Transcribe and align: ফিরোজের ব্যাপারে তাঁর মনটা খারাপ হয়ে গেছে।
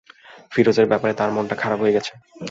ফিরোজের 0.51 0.87
ব্যাপারে 0.87 1.13
তাঁর 1.13 1.29
মনটা 1.31 1.55
খারাপ 1.55 1.79
হয়ে 1.81 1.95
গেছে। 1.97 2.13